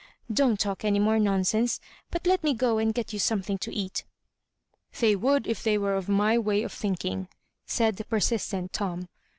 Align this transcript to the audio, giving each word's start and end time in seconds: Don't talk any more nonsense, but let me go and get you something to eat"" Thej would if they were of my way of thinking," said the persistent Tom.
Don't 0.33 0.59
talk 0.59 0.83
any 0.83 0.97
more 0.97 1.19
nonsense, 1.19 1.79
but 2.09 2.25
let 2.25 2.43
me 2.43 2.55
go 2.55 2.79
and 2.79 2.91
get 2.91 3.13
you 3.13 3.19
something 3.19 3.59
to 3.59 3.71
eat"" 3.71 4.03
Thej 4.95 5.15
would 5.17 5.45
if 5.45 5.61
they 5.61 5.77
were 5.77 5.93
of 5.93 6.09
my 6.09 6.39
way 6.39 6.63
of 6.63 6.73
thinking," 6.73 7.27
said 7.67 7.97
the 7.97 8.05
persistent 8.05 8.73
Tom. 8.73 9.09